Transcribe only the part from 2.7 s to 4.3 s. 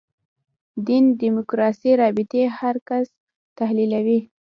کس تحلیلوي.